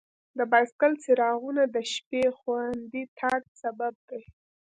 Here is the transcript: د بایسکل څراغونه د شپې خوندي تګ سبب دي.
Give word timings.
د 0.37 0.39
بایسکل 0.51 0.91
څراغونه 1.03 1.63
د 1.75 1.77
شپې 1.93 2.23
خوندي 2.37 3.03
تګ 3.19 3.41
سبب 3.61 3.93
دي. 4.09 4.21